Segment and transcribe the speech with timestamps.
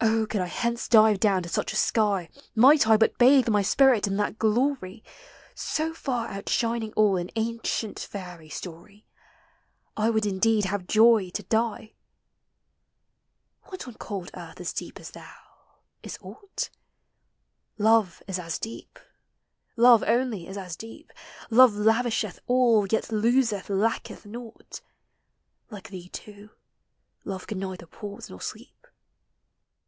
[0.00, 3.62] Oh, could I hence dive down to such a sky, Might I but bathe my
[3.62, 5.02] spirit in that glory,
[5.56, 9.06] So far outshining all in ancient fairy story,
[9.96, 11.94] I would indeed have joy to die!
[13.64, 15.34] What on cold earth is deep as thou?
[16.04, 16.70] Is aught?
[17.76, 19.00] Love is as deep,
[19.76, 21.12] love only is as deep:
[21.50, 24.80] Love lavisheth all, yet loseth, lacketh naught;
[25.70, 26.50] Like thee, too,
[27.24, 28.72] love can neither pause nor sleep.